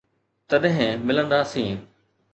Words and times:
تڏھن 0.49 0.79
ملنداسين. 1.05 1.75